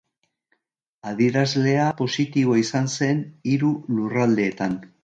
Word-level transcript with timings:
Adierazlea 1.11 1.85
positiboa 2.01 2.59
izan 2.65 2.91
zen 2.99 3.25
hiru 3.53 3.73
lurraldeetan. 3.97 4.81